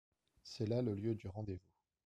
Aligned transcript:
C’est 0.41 0.65
là 0.65 0.81
le 0.81 0.95
lieu 0.95 1.13
du 1.13 1.27
rendez-vous. 1.27 1.69